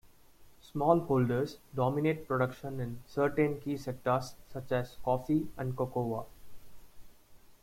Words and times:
Smallholders 0.63 1.57
dominate 1.75 2.27
production 2.27 2.79
in 2.79 3.03
certain 3.05 3.59
key 3.61 3.77
sectors 3.77 4.33
such 4.51 4.71
as 4.71 4.97
coffee 5.03 5.47
and 5.57 5.77
cocoa. 5.77 6.25